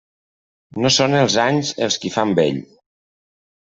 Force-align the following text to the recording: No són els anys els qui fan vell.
No 0.85 0.91
són 0.95 1.17
els 1.19 1.37
anys 1.45 1.73
els 1.89 1.99
qui 2.05 2.13
fan 2.17 2.33
vell. 2.41 2.61